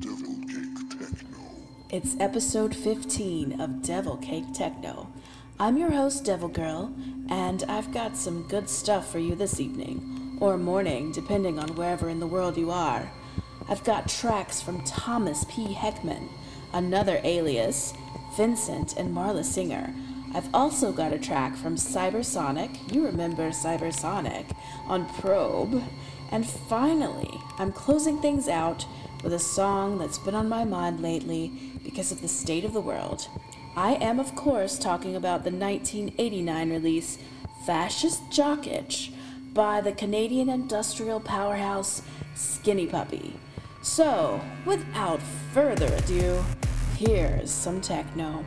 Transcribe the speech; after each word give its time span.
Devil 0.00 0.36
Cake 0.46 0.90
Techno. 0.90 1.38
It's 1.90 2.14
episode 2.20 2.72
15 2.72 3.60
of 3.60 3.82
Devil 3.82 4.16
Cake 4.18 4.54
Techno. 4.54 5.08
I'm 5.58 5.76
your 5.76 5.90
host, 5.90 6.24
Devil 6.24 6.50
Girl, 6.50 6.94
and 7.28 7.64
I've 7.64 7.92
got 7.92 8.16
some 8.16 8.46
good 8.46 8.70
stuff 8.70 9.10
for 9.10 9.18
you 9.18 9.34
this 9.34 9.58
evening, 9.58 10.38
or 10.40 10.56
morning, 10.56 11.10
depending 11.10 11.58
on 11.58 11.74
wherever 11.74 12.08
in 12.08 12.20
the 12.20 12.28
world 12.28 12.56
you 12.56 12.70
are. 12.70 13.10
I've 13.68 13.82
got 13.82 14.08
tracks 14.08 14.60
from 14.60 14.84
Thomas 14.84 15.44
P. 15.48 15.74
Heckmann, 15.74 16.28
another 16.72 17.20
alias, 17.24 17.92
Vincent, 18.36 18.96
and 18.96 19.12
Marla 19.12 19.44
Singer. 19.44 19.92
I've 20.32 20.48
also 20.54 20.92
got 20.92 21.12
a 21.12 21.18
track 21.18 21.56
from 21.56 21.74
Cybersonik, 21.74 22.92
you 22.92 23.04
remember 23.04 23.50
Cybersonik, 23.50 24.54
on 24.86 25.12
Probe. 25.14 25.82
And 26.30 26.46
finally, 26.46 27.40
I'm 27.58 27.72
closing 27.72 28.20
things 28.20 28.46
out 28.48 28.86
with 29.22 29.32
a 29.32 29.38
song 29.38 29.98
that's 29.98 30.18
been 30.18 30.34
on 30.34 30.48
my 30.48 30.64
mind 30.64 31.00
lately 31.00 31.52
because 31.84 32.12
of 32.12 32.22
the 32.22 32.28
state 32.28 32.64
of 32.64 32.72
the 32.72 32.80
world. 32.80 33.28
I 33.76 33.94
am, 33.94 34.18
of 34.18 34.34
course, 34.34 34.78
talking 34.78 35.16
about 35.16 35.44
the 35.44 35.50
1989 35.50 36.70
release 36.70 37.18
Fascist 37.66 38.30
Jock 38.30 38.66
Itch 38.66 39.12
by 39.54 39.80
the 39.80 39.92
Canadian 39.92 40.48
industrial 40.48 41.20
powerhouse 41.20 42.02
Skinny 42.34 42.86
Puppy. 42.86 43.34
So, 43.82 44.40
without 44.64 45.20
further 45.52 45.92
ado, 45.94 46.44
here's 46.96 47.50
some 47.50 47.80
techno. 47.80 48.44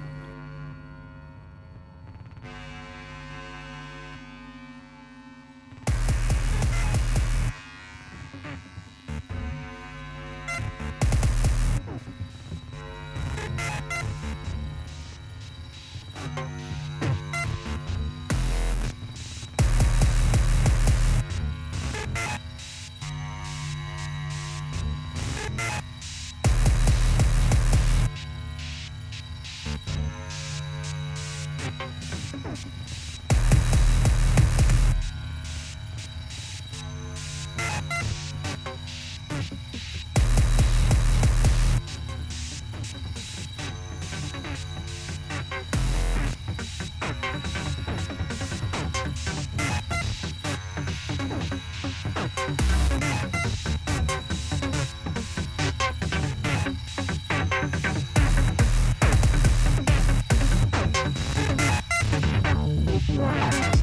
Música 63.18 63.81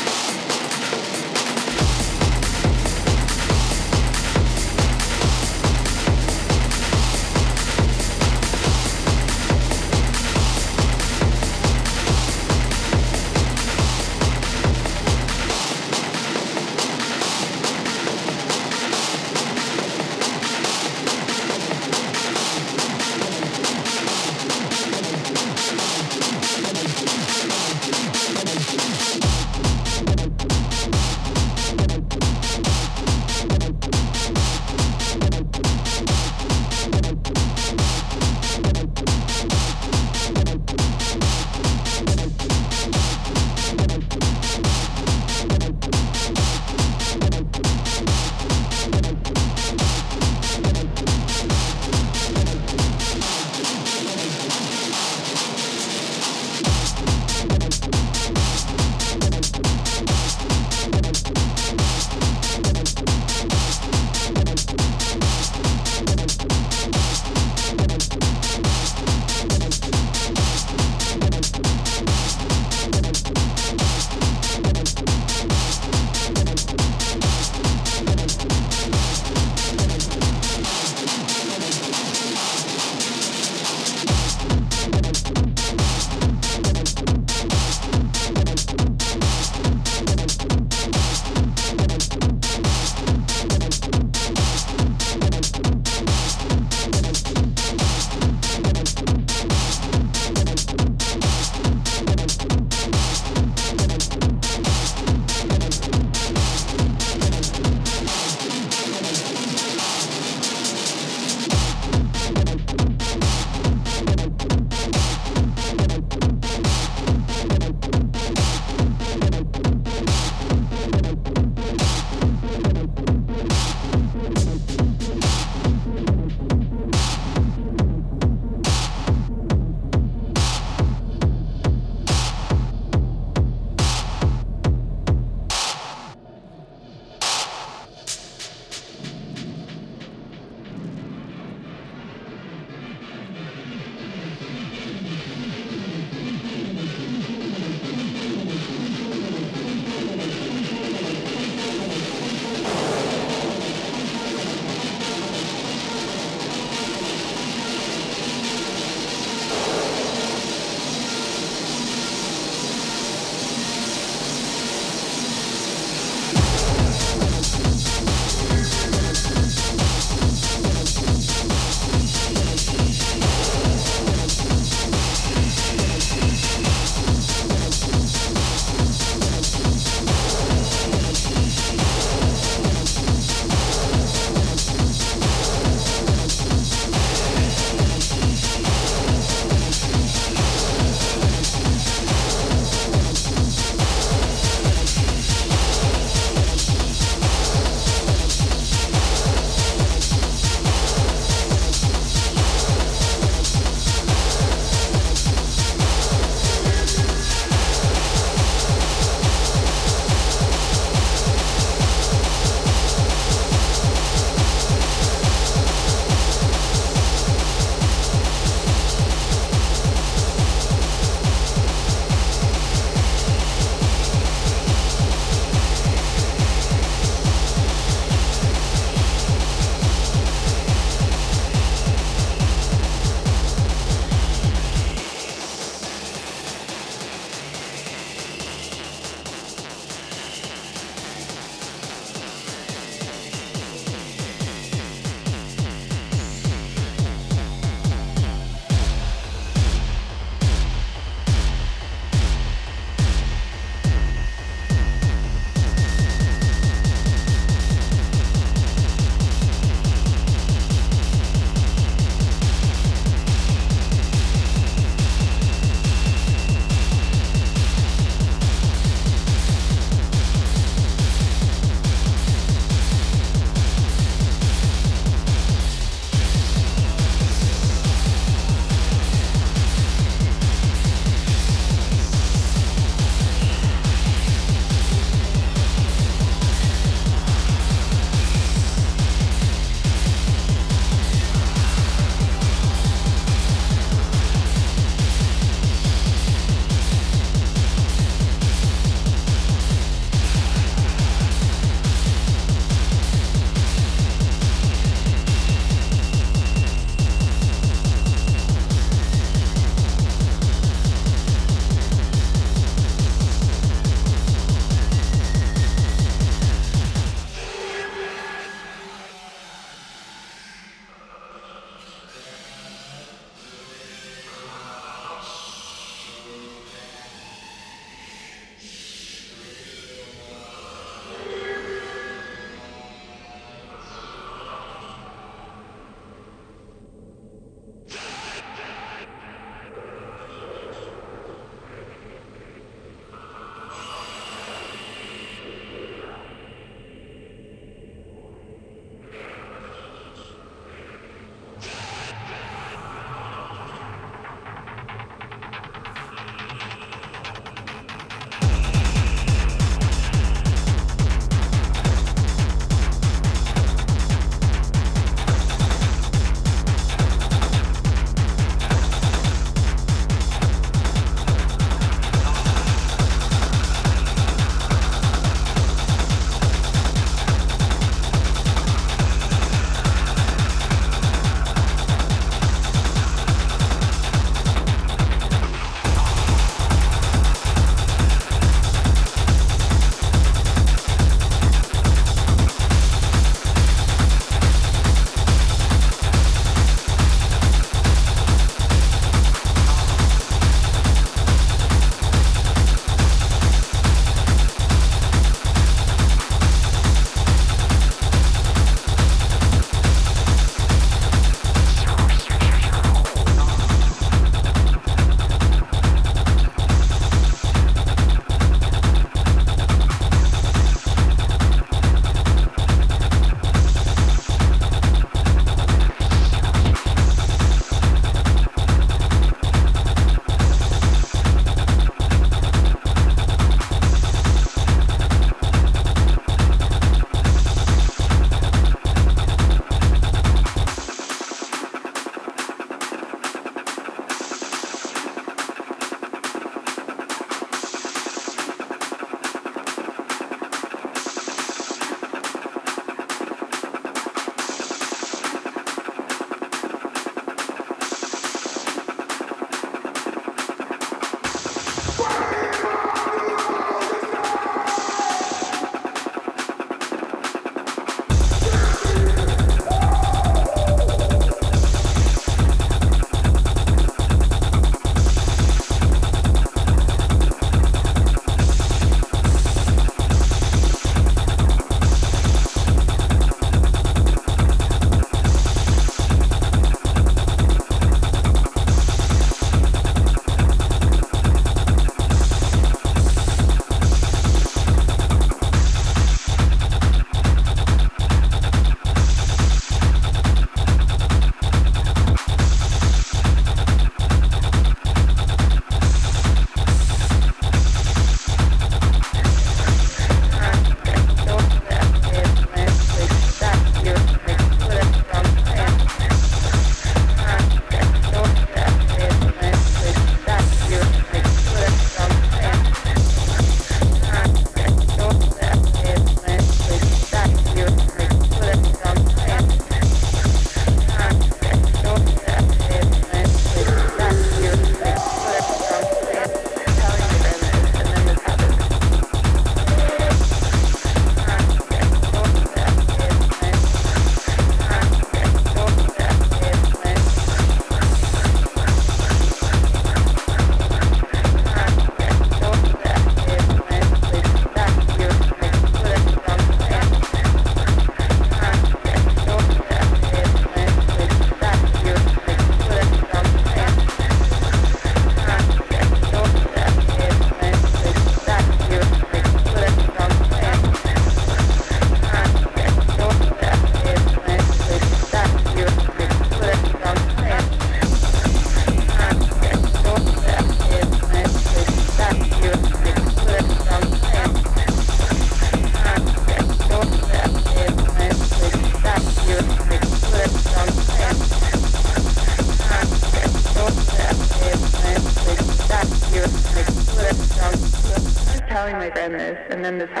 when 599.79 600.00